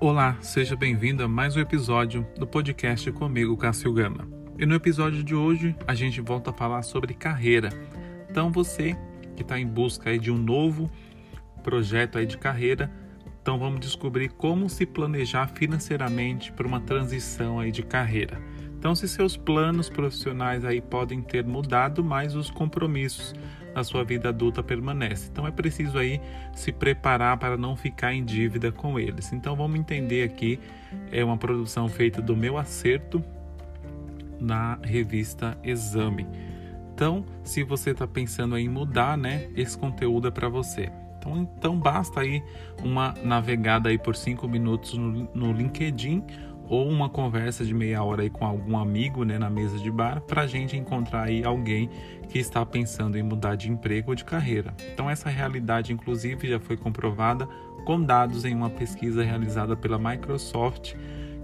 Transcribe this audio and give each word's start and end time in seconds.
Olá, 0.00 0.36
seja 0.40 0.76
bem-vindo 0.76 1.24
a 1.24 1.28
mais 1.28 1.56
um 1.56 1.60
episódio 1.60 2.24
do 2.36 2.46
podcast 2.46 3.10
comigo, 3.10 3.56
Cássio 3.56 3.92
Gama. 3.92 4.28
E 4.56 4.64
no 4.64 4.76
episódio 4.76 5.24
de 5.24 5.34
hoje 5.34 5.74
a 5.88 5.94
gente 5.94 6.20
volta 6.20 6.50
a 6.50 6.52
falar 6.52 6.82
sobre 6.82 7.14
carreira. 7.14 7.70
Então 8.30 8.52
você 8.52 8.96
que 9.34 9.42
está 9.42 9.58
em 9.58 9.66
busca 9.66 10.16
de 10.16 10.30
um 10.30 10.38
novo 10.38 10.88
projeto 11.64 12.24
de 12.24 12.38
carreira, 12.38 12.88
então 13.42 13.58
vamos 13.58 13.80
descobrir 13.80 14.28
como 14.28 14.68
se 14.68 14.86
planejar 14.86 15.48
financeiramente 15.48 16.52
para 16.52 16.68
uma 16.68 16.78
transição 16.78 17.68
de 17.68 17.82
carreira. 17.82 18.40
Então, 18.78 18.94
se 18.94 19.08
seus 19.08 19.36
planos 19.36 19.90
profissionais 19.90 20.64
aí 20.64 20.80
podem 20.80 21.20
ter 21.20 21.44
mudado, 21.44 22.04
mas 22.04 22.36
os 22.36 22.48
compromissos 22.48 23.34
na 23.74 23.82
sua 23.82 24.04
vida 24.04 24.28
adulta 24.28 24.62
permanecem. 24.62 25.28
Então, 25.32 25.46
é 25.46 25.50
preciso 25.50 25.98
aí 25.98 26.20
se 26.54 26.70
preparar 26.70 27.36
para 27.38 27.56
não 27.56 27.76
ficar 27.76 28.14
em 28.14 28.24
dívida 28.24 28.70
com 28.70 28.98
eles. 28.98 29.32
Então, 29.32 29.56
vamos 29.56 29.80
entender 29.80 30.22
aqui 30.22 30.60
é 31.10 31.24
uma 31.24 31.36
produção 31.36 31.88
feita 31.88 32.22
do 32.22 32.36
meu 32.36 32.56
acerto 32.56 33.22
na 34.40 34.78
revista 34.82 35.58
Exame. 35.64 36.26
Então, 36.94 37.24
se 37.42 37.64
você 37.64 37.90
está 37.90 38.06
pensando 38.06 38.56
em 38.56 38.68
mudar, 38.68 39.18
né, 39.18 39.48
esse 39.56 39.76
conteúdo 39.76 40.28
é 40.28 40.30
para 40.30 40.48
você. 40.48 40.90
Então, 41.18 41.48
então 41.58 41.78
basta 41.78 42.20
aí 42.20 42.42
uma 42.82 43.14
navegada 43.22 43.88
aí 43.88 43.98
por 43.98 44.14
cinco 44.14 44.48
minutos 44.48 44.94
no, 44.94 45.28
no 45.34 45.52
LinkedIn 45.52 46.22
ou 46.68 46.88
uma 46.88 47.08
conversa 47.08 47.64
de 47.64 47.72
meia 47.72 48.02
hora 48.02 48.22
aí 48.22 48.30
com 48.30 48.44
algum 48.44 48.76
amigo 48.76 49.24
né, 49.24 49.38
na 49.38 49.48
mesa 49.48 49.78
de 49.78 49.90
bar 49.90 50.20
para 50.20 50.42
a 50.42 50.46
gente 50.46 50.76
encontrar 50.76 51.24
aí 51.24 51.44
alguém 51.44 51.88
que 52.28 52.38
está 52.38 52.64
pensando 52.64 53.16
em 53.16 53.22
mudar 53.22 53.56
de 53.56 53.70
emprego 53.70 54.10
ou 54.10 54.14
de 54.14 54.24
carreira. 54.24 54.74
Então 54.92 55.08
essa 55.08 55.28
realidade 55.28 55.92
inclusive 55.92 56.48
já 56.48 56.60
foi 56.60 56.76
comprovada 56.76 57.48
com 57.84 58.00
dados 58.00 58.44
em 58.44 58.54
uma 58.54 58.68
pesquisa 58.68 59.24
realizada 59.24 59.74
pela 59.74 59.98
Microsoft 59.98 60.94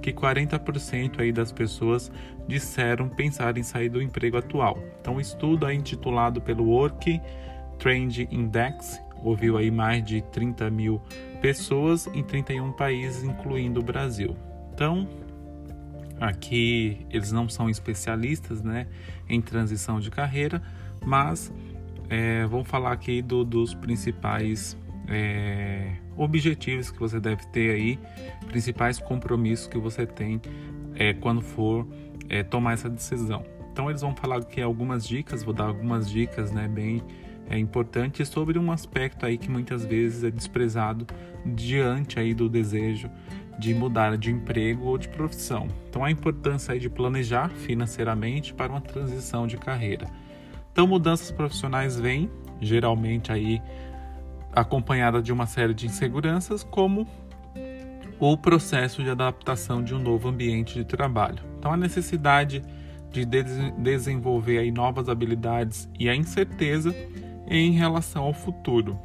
que 0.03 0.13
40% 0.13 1.21
aí 1.21 1.33
das 1.33 1.51
pessoas 1.51 2.13
disseram 2.47 3.09
pensar 3.09 3.57
em 3.57 3.63
sair 3.63 3.89
do 3.89 4.03
emprego 4.03 4.37
atual. 4.37 4.79
Então 5.01 5.17
o 5.17 5.21
estudo 5.21 5.71
intitulado 5.71 6.43
pelo 6.43 6.65
Work 6.65 7.21
Trend 7.79 8.29
Index 8.31 9.01
ouviu 9.23 9.57
aí 9.57 9.71
mais 9.71 10.05
de 10.05 10.21
30 10.21 10.69
mil 10.71 11.01
pessoas 11.41 12.07
em 12.09 12.23
31 12.23 12.73
países, 12.73 13.25
incluindo 13.25 13.81
o 13.81 13.83
Brasil. 13.83 14.37
Então, 14.75 15.09
aqui 16.21 17.07
eles 17.11 17.31
não 17.31 17.49
são 17.49 17.71
especialistas 17.71 18.61
né, 18.61 18.89
em 19.29 19.41
transição 19.41 20.01
de 20.01 20.11
carreira, 20.11 20.61
mas 21.07 21.53
é, 22.11 22.45
vamos 22.47 22.69
falar 22.69 22.91
aqui 22.91 23.23
do, 23.23 23.45
dos 23.45 23.73
principais 23.73 24.77
é, 25.07 25.93
objetivos 26.17 26.91
que 26.91 26.99
você 26.99 27.21
deve 27.21 27.47
ter 27.47 27.71
aí, 27.71 27.99
principais 28.49 28.99
compromissos 28.99 29.69
que 29.69 29.79
você 29.79 30.05
tem 30.05 30.41
é, 30.97 31.15
quando 31.15 31.41
for 31.41 31.87
é, 32.29 32.43
tomar 32.43 32.73
essa 32.73 32.91
decisão. 32.91 33.45
Então 33.73 33.89
eles 33.89 34.03
vão 34.03 34.15
falar 34.15 34.39
aqui 34.39 34.61
algumas 34.61 35.07
dicas, 35.07 35.45
vou 35.45 35.55
dar 35.55 35.67
algumas 35.67 36.11
dicas 36.11 36.51
né, 36.51 36.67
bem 36.67 37.01
é, 37.49 37.57
importantes 37.59 38.29
sobre 38.29 38.59
um 38.59 38.73
aspecto 38.73 39.25
aí 39.25 39.39
que 39.39 39.51
muitas 39.51 39.85
vezes 39.85 40.25
é 40.25 40.31
desprezado 40.31 41.07
diante 41.45 42.19
aí 42.19 42.35
do 42.35 42.49
desejo 42.49 43.09
de 43.59 43.75
mudar 43.75 44.17
de 44.17 44.31
emprego 44.31 44.87
ou 44.87 44.99
de 44.99 45.09
profissão. 45.09 45.69
Então 45.89 46.05
a 46.05 46.11
importância 46.11 46.79
de 46.79 46.89
planejar 46.89 47.51
financeiramente 47.51 48.53
para 48.53 48.73
uma 48.73 48.81
transição 48.81 49.47
de 49.47 49.57
carreira. 49.57 50.07
Então 50.73 50.87
mudanças 50.87 51.31
profissionais 51.31 51.99
vêm 51.99 52.31
geralmente 52.61 53.31
aí 53.31 53.61
acompanhada 54.53 55.21
de 55.21 55.33
uma 55.33 55.47
série 55.47 55.75
de 55.75 55.87
inseguranças, 55.87 56.63
como 56.63 57.07
o 58.21 58.37
processo 58.37 59.03
de 59.03 59.11
adaptação 59.11 59.83
de 59.83 59.95
um 59.95 59.99
novo 59.99 60.29
ambiente 60.29 60.75
de 60.75 60.85
trabalho. 60.85 61.43
Então 61.59 61.73
a 61.73 61.77
necessidade 61.77 62.63
de 63.11 63.25
desenvolver 63.79 64.59
aí 64.59 64.71
novas 64.71 65.09
habilidades 65.09 65.89
e 65.99 66.09
a 66.09 66.17
incerteza 66.17 66.95
em 67.47 67.73
relação 67.73 68.25
ao 68.25 68.33
futuro. 68.33 68.99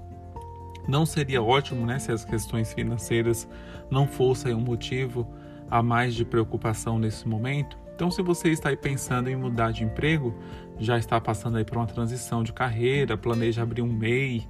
Não 0.90 1.06
seria 1.06 1.40
ótimo 1.40 1.86
né, 1.86 2.00
se 2.00 2.12
as 2.12 2.26
questões 2.26 2.74
financeiras 2.74 3.48
não 3.92 4.08
fossem 4.08 4.56
um 4.56 4.60
motivo 4.60 5.28
a 5.70 5.84
mais 5.84 6.16
de 6.16 6.26
preocupação 6.26 6.98
nesse 6.98 7.28
momento? 7.28 7.78
Então, 7.94 8.10
se 8.10 8.24
você 8.24 8.50
está 8.50 8.70
aí 8.70 8.76
pensando 8.76 9.30
em 9.30 9.36
mudar 9.36 9.72
de 9.72 9.84
emprego, 9.84 10.34
já 10.80 10.98
está 10.98 11.22
passando 11.22 11.58
aí 11.58 11.64
por 11.64 11.78
uma 11.78 11.86
transição 11.86 12.44
de 12.44 12.52
carreira, 12.52 13.16
planeja 13.16 13.62
abrir 13.62 13.84
um 13.84 13.94
MEI 13.94 14.48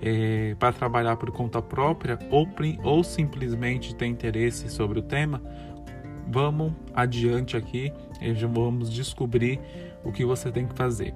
é, 0.00 0.54
para 0.60 0.72
trabalhar 0.72 1.16
por 1.16 1.32
conta 1.32 1.60
própria 1.60 2.16
ou, 2.30 2.48
ou 2.84 3.02
simplesmente 3.02 3.92
tem 3.92 4.12
interesse 4.12 4.68
sobre 4.68 5.00
o 5.00 5.02
tema, 5.02 5.42
vamos 6.28 6.72
adiante 6.94 7.56
aqui 7.56 7.92
e 8.20 8.32
vamos 8.32 8.92
descobrir 8.92 9.58
o 10.04 10.12
que 10.12 10.24
você 10.24 10.52
tem 10.52 10.68
que 10.68 10.74
fazer. 10.76 11.12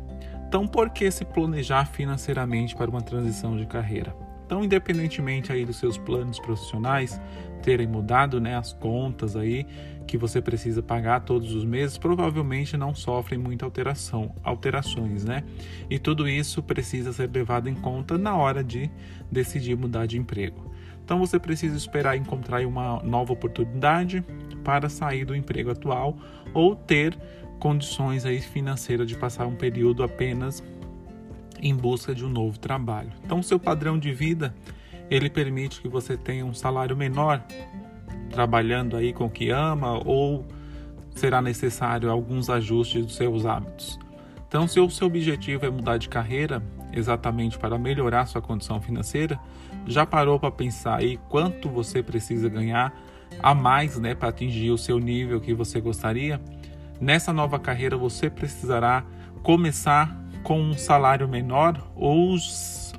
Então, 0.48 0.66
por 0.66 0.90
que 0.90 1.08
se 1.12 1.24
planejar 1.24 1.86
financeiramente 1.86 2.74
para 2.74 2.90
uma 2.90 3.02
transição 3.02 3.56
de 3.56 3.66
carreira? 3.66 4.23
Então, 4.44 4.64
independentemente 4.64 5.52
aí 5.52 5.64
dos 5.64 5.76
seus 5.76 5.96
planos 5.96 6.38
profissionais 6.38 7.20
terem 7.62 7.86
mudado, 7.86 8.40
né, 8.40 8.56
as 8.56 8.74
contas 8.74 9.36
aí 9.36 9.66
que 10.06 10.18
você 10.18 10.40
precisa 10.40 10.82
pagar 10.82 11.20
todos 11.20 11.54
os 11.54 11.64
meses, 11.64 11.96
provavelmente 11.96 12.76
não 12.76 12.94
sofrem 12.94 13.38
muita 13.38 13.64
alteração, 13.64 14.34
alterações, 14.44 15.24
né? 15.24 15.42
E 15.88 15.98
tudo 15.98 16.28
isso 16.28 16.62
precisa 16.62 17.10
ser 17.12 17.30
levado 17.32 17.68
em 17.68 17.74
conta 17.74 18.18
na 18.18 18.36
hora 18.36 18.62
de 18.62 18.90
decidir 19.32 19.76
mudar 19.76 20.04
de 20.04 20.18
emprego. 20.18 20.70
Então 21.02 21.18
você 21.18 21.38
precisa 21.38 21.76
esperar 21.76 22.16
encontrar 22.16 22.66
uma 22.66 23.02
nova 23.02 23.32
oportunidade 23.32 24.22
para 24.62 24.88
sair 24.88 25.24
do 25.24 25.34
emprego 25.34 25.70
atual 25.70 26.16
ou 26.52 26.76
ter 26.76 27.16
condições 27.58 28.26
aí 28.26 28.40
financeiras 28.40 29.08
de 29.08 29.16
passar 29.16 29.46
um 29.46 29.54
período 29.54 30.02
apenas 30.02 30.62
em 31.60 31.74
busca 31.74 32.14
de 32.14 32.24
um 32.24 32.28
novo 32.28 32.58
trabalho. 32.58 33.10
Então, 33.24 33.42
seu 33.42 33.58
padrão 33.58 33.98
de 33.98 34.12
vida 34.12 34.54
ele 35.10 35.28
permite 35.28 35.80
que 35.80 35.88
você 35.88 36.16
tenha 36.16 36.44
um 36.44 36.54
salário 36.54 36.96
menor 36.96 37.42
trabalhando 38.30 38.96
aí 38.96 39.12
com 39.12 39.26
o 39.26 39.30
que 39.30 39.50
ama 39.50 40.00
ou 40.04 40.44
será 41.14 41.40
necessário 41.40 42.10
alguns 42.10 42.50
ajustes 42.50 43.04
dos 43.04 43.14
seus 43.14 43.46
hábitos. 43.46 43.98
Então, 44.48 44.66
se 44.66 44.80
o 44.80 44.88
seu 44.90 45.06
objetivo 45.06 45.66
é 45.66 45.70
mudar 45.70 45.98
de 45.98 46.08
carreira 46.08 46.62
exatamente 46.92 47.58
para 47.58 47.76
melhorar 47.76 48.26
sua 48.26 48.40
condição 48.40 48.80
financeira, 48.80 49.38
já 49.86 50.06
parou 50.06 50.38
para 50.38 50.50
pensar 50.50 51.00
aí 51.00 51.18
quanto 51.28 51.68
você 51.68 52.02
precisa 52.02 52.48
ganhar 52.48 52.94
a 53.42 53.54
mais, 53.54 53.98
né, 53.98 54.14
para 54.14 54.28
atingir 54.28 54.70
o 54.70 54.78
seu 54.78 54.98
nível 54.98 55.40
que 55.40 55.52
você 55.52 55.80
gostaria? 55.80 56.40
Nessa 57.00 57.32
nova 57.32 57.58
carreira 57.58 57.96
você 57.96 58.30
precisará 58.30 59.04
começar 59.42 60.16
com 60.44 60.60
um 60.60 60.74
salário 60.74 61.26
menor 61.26 61.82
ou, 61.96 62.36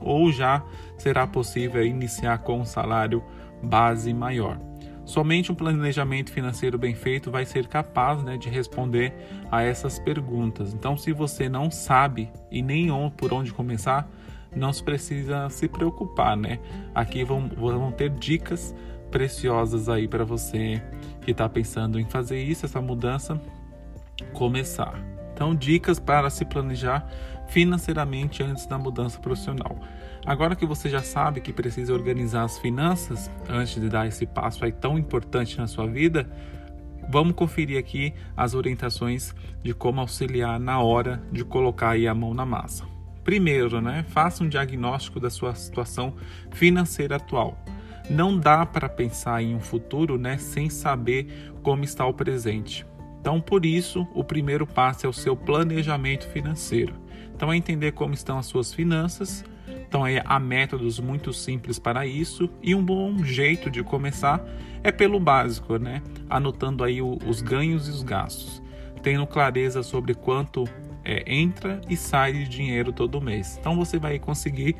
ou 0.01 0.31
já 0.31 0.61
será 0.97 1.25
possível 1.25 1.85
iniciar 1.85 2.39
com 2.39 2.59
um 2.59 2.65
salário 2.65 3.23
base 3.63 4.13
maior. 4.13 4.59
Somente 5.05 5.51
um 5.51 5.55
planejamento 5.55 6.31
financeiro 6.31 6.79
bem 6.79 6.95
feito 6.95 7.29
vai 7.29 7.45
ser 7.45 7.67
capaz 7.67 8.23
né, 8.23 8.37
de 8.37 8.49
responder 8.49 9.13
a 9.51 9.61
essas 9.61 9.99
perguntas. 9.99 10.73
Então, 10.73 10.97
se 10.97 11.13
você 11.13 11.47
não 11.47 11.69
sabe 11.69 12.31
e 12.49 12.61
nem 12.63 12.87
por 13.15 13.31
onde 13.31 13.53
começar, 13.53 14.09
não 14.55 14.73
se 14.73 14.83
precisa 14.83 15.47
se 15.49 15.67
preocupar, 15.67 16.35
né? 16.35 16.59
Aqui 16.93 17.23
vão, 17.23 17.47
vão 17.47 17.91
ter 17.91 18.09
dicas 18.09 18.73
preciosas 19.11 19.87
aí 19.89 20.07
para 20.07 20.25
você 20.25 20.81
que 21.21 21.31
está 21.31 21.47
pensando 21.47 21.99
em 21.99 22.05
fazer 22.05 22.41
isso, 22.41 22.65
essa 22.65 22.81
mudança, 22.81 23.39
começar. 24.33 24.99
Então, 25.33 25.53
dicas 25.53 25.99
para 25.99 26.29
se 26.29 26.45
planejar 26.45 27.07
financeiramente 27.47 28.43
antes 28.43 28.65
da 28.65 28.77
mudança 28.77 29.19
profissional. 29.19 29.77
Agora 30.25 30.55
que 30.55 30.65
você 30.65 30.89
já 30.89 31.03
sabe 31.03 31.39
que 31.39 31.53
precisa 31.53 31.93
organizar 31.93 32.43
as 32.43 32.57
finanças 32.57 33.29
antes 33.47 33.79
de 33.79 33.87
dar 33.89 34.07
esse 34.07 34.25
passo 34.25 34.65
aí 34.65 34.71
tão 34.71 34.97
importante 34.97 35.57
na 35.57 35.67
sua 35.67 35.85
vida, 35.85 36.27
vamos 37.09 37.35
conferir 37.35 37.77
aqui 37.77 38.13
as 38.35 38.53
orientações 38.55 39.35
de 39.63 39.73
como 39.73 40.01
auxiliar 40.01 40.59
na 40.59 40.79
hora 40.79 41.21
de 41.31 41.43
colocar 41.43 41.91
aí 41.91 42.07
a 42.07 42.15
mão 42.15 42.33
na 42.33 42.45
massa. 42.45 42.85
Primeiro, 43.23 43.81
né, 43.81 44.05
faça 44.09 44.43
um 44.43 44.49
diagnóstico 44.49 45.19
da 45.19 45.29
sua 45.29 45.53
situação 45.55 46.13
financeira 46.51 47.15
atual. 47.15 47.57
Não 48.09 48.37
dá 48.37 48.65
para 48.65 48.87
pensar 48.87 49.41
em 49.41 49.55
um 49.55 49.59
futuro, 49.59 50.17
né, 50.17 50.37
sem 50.37 50.69
saber 50.69 51.53
como 51.63 51.83
está 51.83 52.05
o 52.05 52.13
presente. 52.13 52.85
Então, 53.19 53.41
por 53.41 53.65
isso, 53.65 54.07
o 54.13 54.23
primeiro 54.23 54.67
passo 54.67 55.07
é 55.07 55.09
o 55.09 55.13
seu 55.13 55.35
planejamento 55.35 56.27
financeiro. 56.27 56.93
Então, 57.35 57.51
é 57.51 57.57
entender 57.57 57.91
como 57.91 58.13
estão 58.13 58.37
as 58.37 58.45
suas 58.45 58.73
finanças. 58.73 59.43
Então, 59.87 60.03
há 60.25 60.39
métodos 60.39 60.99
muito 60.99 61.33
simples 61.33 61.77
para 61.77 62.05
isso 62.05 62.49
e 62.61 62.73
um 62.73 62.83
bom 62.83 63.23
jeito 63.23 63.69
de 63.69 63.83
começar 63.83 64.43
é 64.83 64.91
pelo 64.91 65.19
básico, 65.19 65.77
né? 65.77 66.01
Anotando 66.29 66.83
aí 66.83 67.01
os 67.01 67.41
ganhos 67.41 67.87
e 67.87 67.91
os 67.91 68.03
gastos, 68.03 68.61
tendo 69.01 69.25
clareza 69.25 69.81
sobre 69.81 70.13
quanto 70.13 70.65
é, 71.03 71.23
entra 71.31 71.79
e 71.89 71.95
sai 71.95 72.33
de 72.33 72.47
dinheiro 72.47 72.91
todo 72.91 73.21
mês. 73.21 73.57
Então 73.59 73.75
você 73.75 73.97
vai 73.97 74.19
conseguir 74.19 74.75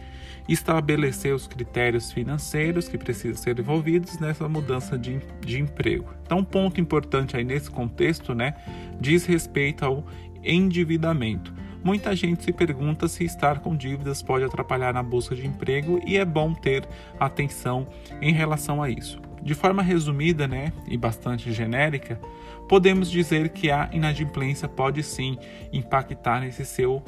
estabelecer 0.47 1.33
os 1.33 1.47
critérios 1.47 2.11
financeiros 2.11 2.87
que 2.87 2.97
precisam 2.97 3.41
ser 3.41 3.59
envolvidos 3.59 4.19
nessa 4.19 4.47
mudança 4.47 4.97
de, 4.97 5.19
de 5.41 5.59
emprego. 5.59 6.13
Então, 6.23 6.39
um 6.39 6.43
ponto 6.43 6.79
importante 6.79 7.35
aí 7.35 7.43
nesse 7.43 7.69
contexto, 7.69 8.35
né, 8.35 8.55
diz 8.99 9.25
respeito 9.25 9.83
ao 9.85 10.05
endividamento. 10.43 11.53
Muita 11.85 12.15
gente 12.15 12.43
se 12.43 12.51
pergunta 12.51 13.07
se 13.07 13.23
estar 13.23 13.59
com 13.59 13.75
dívidas 13.75 14.23
pode 14.23 14.43
atrapalhar 14.43 14.91
na 14.91 15.03
busca 15.03 15.35
de 15.35 15.45
emprego 15.45 16.01
e 16.03 16.17
é 16.17 16.25
bom 16.25 16.51
ter 16.51 16.83
atenção 17.19 17.87
em 18.19 18.33
relação 18.33 18.81
a 18.81 18.89
isso. 18.89 19.21
De 19.39 19.53
forma 19.53 19.83
resumida, 19.83 20.47
né, 20.47 20.73
e 20.87 20.97
bastante 20.97 21.53
genérica, 21.53 22.19
podemos 22.67 23.11
dizer 23.11 23.49
que 23.49 23.69
a 23.69 23.87
inadimplência 23.93 24.67
pode 24.67 25.03
sim 25.03 25.37
impactar 25.71 26.39
nesse 26.39 26.65
seu 26.65 27.03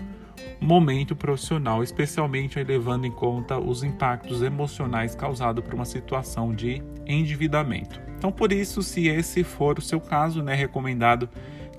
momento 0.61 1.15
profissional, 1.15 1.81
especialmente 1.81 2.63
levando 2.63 3.07
em 3.07 3.11
conta 3.11 3.57
os 3.57 3.81
impactos 3.81 4.43
emocionais 4.43 5.15
causados 5.15 5.63
por 5.63 5.73
uma 5.73 5.85
situação 5.85 6.53
de 6.53 6.83
endividamento. 7.07 7.99
Então, 8.15 8.31
por 8.31 8.53
isso, 8.53 8.83
se 8.83 9.07
esse 9.07 9.43
for 9.43 9.79
o 9.79 9.81
seu 9.81 9.99
caso, 9.99 10.43
né, 10.43 10.53
recomendado 10.53 11.27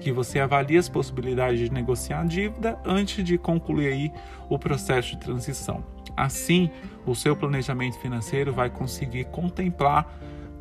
que 0.00 0.12
você 0.12 0.38
avalie 0.38 0.76
as 0.76 0.88
possibilidades 0.88 1.58
de 1.60 1.72
negociar 1.72 2.20
a 2.20 2.24
dívida 2.24 2.78
antes 2.84 3.24
de 3.24 3.36
concluir 3.36 3.92
aí 3.92 4.12
o 4.48 4.58
processo 4.58 5.10
de 5.10 5.18
transição. 5.18 5.84
Assim, 6.16 6.70
o 7.06 7.14
seu 7.14 7.36
planejamento 7.36 7.98
financeiro 7.98 8.52
vai 8.52 8.70
conseguir 8.70 9.24
contemplar 9.26 10.12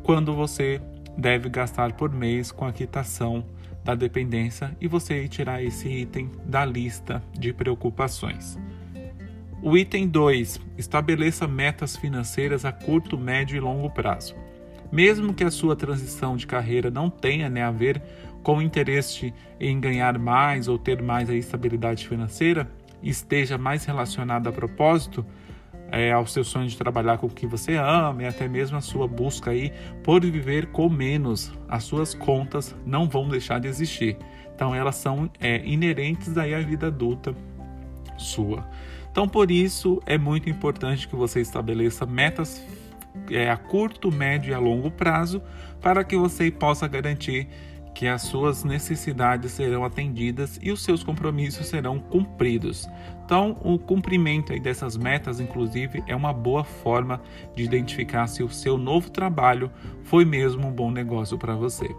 quando 0.02 0.34
você 0.34 0.80
deve 1.16 1.48
gastar 1.48 1.92
por 1.92 2.12
mês 2.12 2.52
com 2.52 2.64
a 2.64 2.72
quitação 2.72 3.44
da 3.84 3.94
dependência 3.94 4.76
e 4.80 4.86
você 4.86 5.26
tirar 5.28 5.62
esse 5.62 5.88
item 5.88 6.30
da 6.44 6.64
lista 6.64 7.22
de 7.32 7.52
preocupações. 7.52 8.58
O 9.62 9.76
item 9.76 10.06
2: 10.06 10.60
estabeleça 10.76 11.48
metas 11.48 11.96
financeiras 11.96 12.64
a 12.64 12.70
curto, 12.70 13.18
médio 13.18 13.56
e 13.56 13.60
longo 13.60 13.90
prazo. 13.90 14.36
Mesmo 14.90 15.34
que 15.34 15.44
a 15.44 15.50
sua 15.50 15.74
transição 15.74 16.36
de 16.36 16.46
carreira 16.46 16.90
não 16.90 17.10
tenha 17.10 17.50
né, 17.50 17.62
a 17.62 17.70
ver 17.70 18.00
com 18.48 18.62
interesse 18.62 19.34
em 19.60 19.78
ganhar 19.78 20.18
mais 20.18 20.68
ou 20.68 20.78
ter 20.78 21.02
mais 21.02 21.28
a 21.28 21.34
estabilidade 21.34 22.08
financeira, 22.08 22.66
esteja 23.02 23.58
mais 23.58 23.84
relacionada 23.84 24.48
a 24.48 24.52
propósito, 24.52 25.22
é, 25.92 26.12
ao 26.12 26.26
seu 26.26 26.42
sonho 26.42 26.66
de 26.66 26.74
trabalhar 26.74 27.18
com 27.18 27.26
o 27.26 27.30
que 27.30 27.46
você 27.46 27.74
ama 27.74 28.22
e 28.22 28.26
até 28.26 28.48
mesmo 28.48 28.78
a 28.78 28.80
sua 28.80 29.06
busca 29.06 29.50
aí 29.50 29.70
por 30.02 30.22
viver 30.22 30.68
com 30.68 30.88
menos. 30.88 31.52
As 31.68 31.84
suas 31.84 32.14
contas 32.14 32.74
não 32.86 33.06
vão 33.06 33.28
deixar 33.28 33.60
de 33.60 33.68
existir. 33.68 34.16
Então 34.54 34.74
elas 34.74 34.96
são 34.96 35.30
é, 35.38 35.62
inerentes 35.66 36.38
aí 36.38 36.54
à 36.54 36.60
vida 36.60 36.86
adulta 36.86 37.34
sua. 38.16 38.66
Então 39.10 39.28
por 39.28 39.50
isso 39.50 40.00
é 40.06 40.16
muito 40.16 40.48
importante 40.48 41.06
que 41.06 41.14
você 41.14 41.42
estabeleça 41.42 42.06
metas 42.06 42.66
é, 43.30 43.50
a 43.50 43.58
curto, 43.58 44.10
médio 44.10 44.52
e 44.52 44.54
a 44.54 44.58
longo 44.58 44.90
prazo 44.90 45.42
para 45.82 46.02
que 46.02 46.16
você 46.16 46.50
possa 46.50 46.88
garantir 46.88 47.46
que 47.98 48.06
as 48.06 48.22
suas 48.22 48.62
necessidades 48.62 49.50
serão 49.50 49.84
atendidas 49.84 50.56
e 50.62 50.70
os 50.70 50.84
seus 50.84 51.02
compromissos 51.02 51.66
serão 51.66 51.98
cumpridos. 51.98 52.88
Então, 53.24 53.56
o 53.60 53.76
cumprimento 53.76 54.52
aí 54.52 54.60
dessas 54.60 54.96
metas, 54.96 55.40
inclusive, 55.40 56.04
é 56.06 56.14
uma 56.14 56.32
boa 56.32 56.62
forma 56.62 57.20
de 57.56 57.64
identificar 57.64 58.28
se 58.28 58.40
o 58.40 58.48
seu 58.48 58.78
novo 58.78 59.10
trabalho 59.10 59.68
foi 60.04 60.24
mesmo 60.24 60.68
um 60.68 60.70
bom 60.70 60.92
negócio 60.92 61.36
para 61.36 61.56
você. 61.56 61.92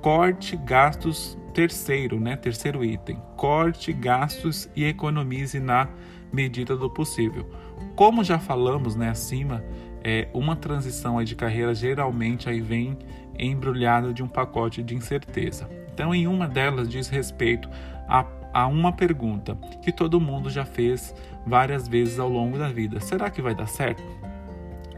Corte 0.00 0.56
gastos, 0.56 1.36
terceiro, 1.52 2.20
né? 2.20 2.36
Terceiro 2.36 2.84
item. 2.84 3.20
Corte 3.36 3.92
gastos 3.92 4.70
e 4.76 4.84
economize 4.84 5.58
na 5.58 5.88
medida 6.32 6.76
do 6.76 6.88
possível. 6.88 7.50
Como 7.96 8.22
já 8.22 8.38
falamos, 8.38 8.94
né, 8.94 9.08
acima, 9.08 9.64
é, 10.08 10.28
uma 10.32 10.54
transição 10.54 11.22
de 11.24 11.34
carreira 11.34 11.74
geralmente 11.74 12.48
aí 12.48 12.60
vem 12.60 12.96
embrulhada 13.36 14.14
de 14.14 14.22
um 14.22 14.28
pacote 14.28 14.80
de 14.80 14.94
incerteza. 14.94 15.68
Então, 15.92 16.14
em 16.14 16.28
uma 16.28 16.46
delas 16.46 16.88
diz 16.88 17.08
respeito 17.08 17.68
a, 18.08 18.24
a 18.54 18.68
uma 18.68 18.92
pergunta 18.92 19.56
que 19.82 19.90
todo 19.90 20.20
mundo 20.20 20.48
já 20.48 20.64
fez 20.64 21.12
várias 21.44 21.88
vezes 21.88 22.20
ao 22.20 22.28
longo 22.28 22.56
da 22.56 22.68
vida: 22.68 23.00
será 23.00 23.28
que 23.28 23.42
vai 23.42 23.52
dar 23.52 23.66
certo? 23.66 24.00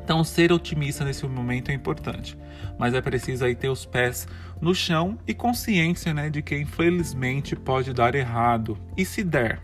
Então, 0.05 0.23
ser 0.23 0.53
otimista 0.53 1.07
nesse 1.07 1.27
momento 1.27 1.71
é 1.71 1.75
importante, 1.75 2.37
mas 2.79 2.93
é 2.93 3.01
preciso 3.01 3.47
aí 3.47 3.55
ter 3.55 3.71
os 3.71 3.87
pés 3.87 4.29
no 4.61 4.75
chão 4.75 5.19
e 5.27 5.33
consciência 5.33 6.13
né, 6.13 6.29
de 6.29 6.43
que 6.43 6.55
infelizmente 6.55 7.57
pode 7.57 7.95
dar 7.95 8.15
errado. 8.15 8.77
E 8.95 9.07
se 9.07 9.25
der, 9.25 9.63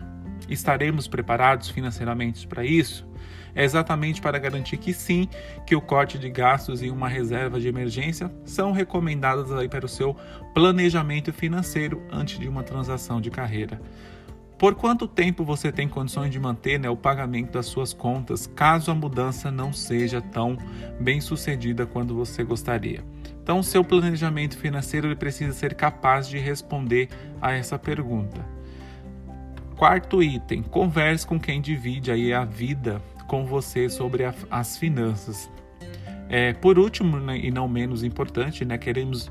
estaremos 0.49 1.06
preparados 1.06 1.69
financeiramente 1.69 2.47
para 2.47 2.64
isso? 2.64 3.06
É 3.54 3.64
exatamente 3.64 4.20
para 4.20 4.38
garantir 4.38 4.76
que 4.76 4.92
sim, 4.92 5.28
que 5.66 5.76
o 5.76 5.80
corte 5.80 6.18
de 6.18 6.28
gastos 6.28 6.82
e 6.82 6.90
uma 6.90 7.08
reserva 7.08 7.60
de 7.60 7.68
emergência 7.68 8.30
são 8.44 8.72
recomendadas 8.72 9.52
aí 9.52 9.68
para 9.68 9.86
o 9.86 9.88
seu 9.88 10.16
planejamento 10.52 11.32
financeiro 11.32 12.02
antes 12.10 12.38
de 12.38 12.48
uma 12.48 12.62
transação 12.62 13.20
de 13.20 13.30
carreira. 13.30 13.80
Por 14.58 14.74
quanto 14.74 15.08
tempo 15.08 15.44
você 15.44 15.72
tem 15.72 15.88
condições 15.88 16.30
de 16.30 16.38
manter 16.38 16.78
né, 16.78 16.88
o 16.88 16.96
pagamento 16.96 17.52
das 17.52 17.66
suas 17.66 17.92
contas, 17.92 18.46
caso 18.46 18.90
a 18.90 18.94
mudança 18.94 19.50
não 19.50 19.72
seja 19.72 20.20
tão 20.20 20.56
bem 21.00 21.20
sucedida 21.20 21.84
quanto 21.84 22.14
você 22.14 22.44
gostaria? 22.44 23.04
Então, 23.42 23.62
seu 23.62 23.84
planejamento 23.84 24.56
financeiro 24.56 25.08
ele 25.08 25.16
precisa 25.16 25.52
ser 25.52 25.74
capaz 25.74 26.28
de 26.28 26.38
responder 26.38 27.10
a 27.42 27.52
essa 27.52 27.78
pergunta. 27.78 28.40
Quarto 29.76 30.22
item: 30.22 30.62
converse 30.62 31.26
com 31.26 31.38
quem 31.38 31.60
divide 31.60 32.10
aí 32.10 32.32
a 32.32 32.44
vida 32.44 33.02
com 33.26 33.44
você 33.44 33.88
sobre 33.88 34.25
a, 34.25 34.35
as 34.50 34.76
finanças. 34.76 35.50
É, 36.29 36.53
por 36.55 36.79
último, 36.79 37.19
né, 37.19 37.38
e 37.38 37.50
não 37.50 37.69
menos 37.69 38.03
importante, 38.03 38.65
né, 38.65 38.79
queremos, 38.79 39.31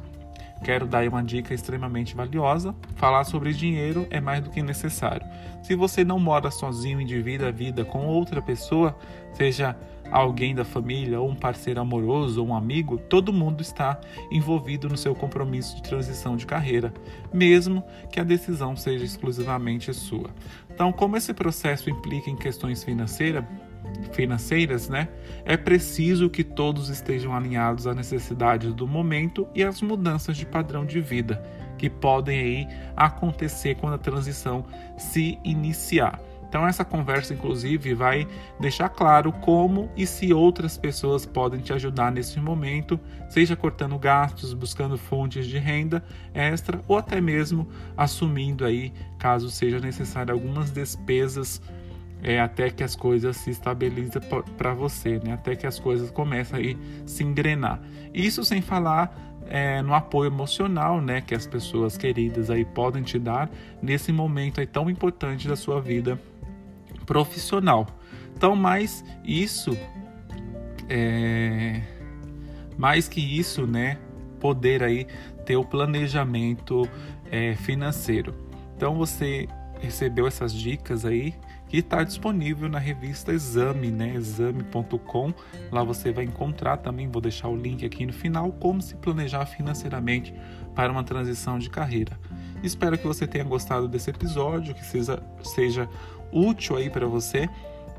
quero 0.63 0.86
dar 0.86 1.07
uma 1.07 1.24
dica 1.24 1.54
extremamente 1.54 2.16
valiosa. 2.16 2.75
Falar 2.95 3.24
sobre 3.24 3.54
dinheiro 3.54 4.07
é 4.10 4.22
mais 4.22 4.44
do 4.44 4.50
que 4.50 4.62
necessário. 4.62 5.25
Se 5.62 5.75
você 5.75 6.04
não 6.04 6.19
mora 6.19 6.51
sozinho 6.51 7.01
e 7.01 7.06
divide 7.06 7.44
a 7.45 7.51
vida 7.51 7.84
com 7.84 8.06
outra 8.06 8.42
pessoa, 8.42 8.95
seja 9.34 9.75
alguém 10.12 10.54
da 10.54 10.63
família, 10.63 11.19
ou 11.19 11.30
um 11.30 11.36
parceiro 11.36 11.81
amoroso, 11.81 12.42
ou 12.42 12.50
um 12.50 12.56
amigo, 12.56 12.98
todo 12.98 13.34
mundo 13.34 13.62
está 13.62 14.00
envolvido 14.31 14.88
no 14.88 14.95
seu 14.95 15.16
compromisso 15.16 15.75
de 15.78 15.84
transição 15.84 16.36
de 16.36 16.45
carreira, 16.45 16.94
mesmo 17.34 17.84
que 18.12 18.19
a 18.19 18.24
decisão 18.24 18.75
seja 18.75 19.04
exclusivamente 19.04 19.92
sua. 19.94 20.30
Então, 20.69 20.92
como 20.92 21.18
esse 21.18 21.34
processo 21.34 21.90
implica 21.90 22.30
em 22.30 22.36
questões 22.36 22.84
financeiras, 22.84 23.44
financeiras, 24.12 24.90
né, 24.90 25.07
é 25.45 25.57
preciso 25.57 26.30
que 26.30 26.44
todos 26.44 26.90
estejam 26.90 27.35
alinhados 27.35 27.87
às 27.87 27.95
necessidades 27.95 28.73
do 28.73 28.87
momento 28.87 29.47
e 29.54 29.63
às 29.63 29.81
mudanças 29.81 30.37
de 30.37 30.45
padrão 30.45 30.85
de 30.85 31.02
vida 31.02 31.42
que 31.78 31.90
podem 31.90 32.40
aí 32.40 32.68
acontecer 32.95 33.75
quando 33.75 33.95
a 33.95 33.97
transição 33.97 34.66
se 34.97 35.37
iniciar. 35.44 36.18
Então 36.47 36.68
essa 36.68 36.85
conversa 36.85 37.33
inclusive 37.33 37.94
vai 37.94 38.28
deixar 38.59 38.87
claro 38.87 39.33
como 39.33 39.90
e 39.97 40.06
se 40.06 40.31
outras 40.31 40.78
pessoas 40.78 41.25
podem 41.25 41.59
te 41.59 41.73
ajudar 41.73 42.11
nesse 42.11 42.40
momento, 42.40 42.99
seja 43.28 43.56
cortando 43.56 43.97
gastos, 43.97 44.54
buscando 44.54 44.97
fontes 44.97 45.47
de 45.47 45.57
renda 45.57 46.02
extra 46.33 46.80
ou 46.87 46.95
até 46.95 47.19
mesmo 47.19 47.68
assumindo 47.97 48.63
aí, 48.63 48.94
caso 49.18 49.49
seja 49.49 49.80
necessário 49.80 50.31
algumas 50.31 50.69
despesas 50.69 51.59
é, 52.23 52.39
até 52.39 52.69
que 52.69 52.83
as 52.83 52.95
coisas 52.95 53.35
se 53.35 53.49
estabilizem 53.49 54.21
para 54.57 54.73
você, 54.73 55.19
né? 55.23 55.33
até 55.33 55.56
que 55.56 55.68
as 55.68 55.77
coisas 55.77 56.09
começam 56.09 56.57
a 56.57 57.07
se 57.07 57.23
engrenar. 57.23 57.81
Isso 58.13 58.45
sem 58.45 58.61
falar 58.61 59.13
é, 59.45 59.81
no 59.81 59.94
apoio 59.94 60.30
emocional 60.30 61.01
né, 61.01 61.19
que 61.19 61.35
as 61.35 61.45
pessoas 61.45 61.97
queridas 61.97 62.49
aí 62.49 62.63
podem 62.63 63.03
te 63.03 63.19
dar 63.19 63.51
nesse 63.81 64.13
momento 64.13 64.61
aí 64.61 64.65
tão 64.65 64.89
importante 64.89 65.47
da 65.49 65.56
sua 65.57 65.81
vida 65.81 66.18
profissional. 67.06 67.85
Então, 68.35 68.56
mais 68.56 69.03
isso, 69.23 69.77
é, 70.89 71.81
mais 72.77 73.09
que 73.09 73.19
isso, 73.19 73.68
né, 73.68 73.97
poder 74.39 74.81
aí 74.81 75.06
ter 75.45 75.57
o 75.57 75.65
planejamento 75.65 76.87
é, 77.30 77.53
financeiro. 77.56 78.33
Então, 78.75 78.95
você 78.95 79.47
recebeu 79.81 80.25
essas 80.25 80.53
dicas 80.53 81.06
aí 81.06 81.35
que 81.73 81.80
está 81.80 82.03
disponível 82.03 82.69
na 82.69 82.77
revista 82.77 83.33
Exame, 83.33 83.89
né? 83.89 84.13
Exame.com. 84.13 85.33
Lá 85.71 85.83
você 85.83 86.11
vai 86.11 86.23
encontrar 86.23 86.77
também, 86.77 87.09
vou 87.09 87.19
deixar 87.19 87.47
o 87.47 87.57
link 87.57 87.83
aqui 87.83 88.06
no 88.06 88.13
final, 88.13 88.51
como 88.51 88.80
se 88.80 88.94
planejar 88.94 89.44
financeiramente 89.47 90.35
para 90.75 90.92
uma 90.92 91.03
transição 91.03 91.57
de 91.57 91.71
carreira. 91.71 92.19
Espero 92.61 92.95
que 92.95 93.07
você 93.07 93.25
tenha 93.25 93.44
gostado 93.44 93.87
desse 93.87 94.11
episódio, 94.11 94.75
que 94.75 94.85
seja, 94.85 95.23
seja 95.42 95.89
útil 96.31 96.77
aí 96.77 96.92
para 96.92 97.07
você 97.07 97.49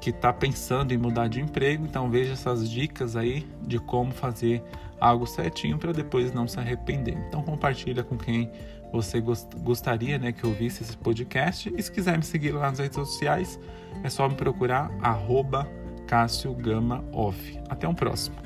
que 0.01 0.11
está 0.11 0.33
pensando 0.33 0.95
em 0.95 0.97
mudar 0.97 1.27
de 1.27 1.41
emprego. 1.41 1.85
Então 1.85 2.09
veja 2.09 2.35
essas 2.35 2.71
dicas 2.71 3.17
aí 3.17 3.45
de 3.61 3.81
como 3.81 4.13
fazer 4.13 4.63
algo 5.01 5.27
certinho 5.27 5.79
para 5.79 5.93
depois 5.93 6.33
não 6.33 6.47
se 6.47 6.59
arrepender. 6.59 7.17
Então 7.29 7.43
compartilha 7.43 8.03
com 8.03 8.17
quem 8.17 8.51
você 8.93 9.21
gostaria 9.59 10.19
né, 10.19 10.33
que 10.33 10.45
eu 10.45 10.53
visse 10.53 10.83
esse 10.83 10.97
podcast. 10.97 11.73
E 11.77 11.83
se 11.83 11.91
quiser 11.91 12.17
me 12.17 12.25
seguir 12.25 12.53
lá 12.53 12.71
nas 12.71 12.79
redes 12.79 12.97
sociais, 12.97 13.59
é 14.03 14.09
só 14.09 14.29
me 14.29 14.35
procurar 14.35 14.91
arroba 15.03 15.69
Cássio 16.07 16.55
Gama 16.55 17.05
Off. 17.13 17.59
Até 17.69 17.89
um 17.89 17.95
próximo. 17.95 18.44